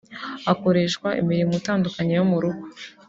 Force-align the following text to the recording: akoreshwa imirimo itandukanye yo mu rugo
akoreshwa 0.51 1.09
imirimo 1.21 1.53
itandukanye 1.59 2.13
yo 2.19 2.25
mu 2.29 2.37
rugo 2.43 2.65